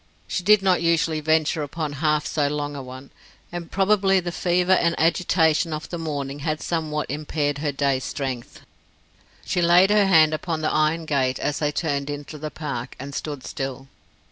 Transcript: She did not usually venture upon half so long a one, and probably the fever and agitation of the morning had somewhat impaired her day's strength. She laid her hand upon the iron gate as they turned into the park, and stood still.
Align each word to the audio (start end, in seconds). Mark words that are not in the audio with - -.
She 0.27 0.41
did 0.41 0.63
not 0.63 0.81
usually 0.81 1.19
venture 1.19 1.61
upon 1.61 1.93
half 2.01 2.25
so 2.25 2.47
long 2.47 2.75
a 2.75 2.81
one, 2.81 3.11
and 3.51 3.69
probably 3.69 4.19
the 4.19 4.31
fever 4.31 4.71
and 4.71 4.99
agitation 4.99 5.73
of 5.73 5.89
the 5.89 5.99
morning 5.99 6.39
had 6.39 6.59
somewhat 6.59 7.07
impaired 7.11 7.59
her 7.59 7.71
day's 7.71 8.03
strength. 8.03 8.61
She 9.45 9.61
laid 9.61 9.91
her 9.91 10.07
hand 10.07 10.33
upon 10.33 10.61
the 10.61 10.71
iron 10.73 11.05
gate 11.05 11.37
as 11.37 11.59
they 11.59 11.71
turned 11.71 12.09
into 12.09 12.39
the 12.39 12.49
park, 12.49 12.95
and 12.99 13.13
stood 13.13 13.43
still. 13.45 13.89